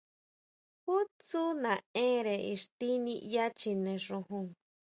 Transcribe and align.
¿Jú 0.83 0.95
tsú 1.19 1.41
naʼenre 1.63 2.35
ixtí 2.53 2.87
niʼya 3.05 3.45
chjine 3.59 3.93
xojon? 4.05 4.47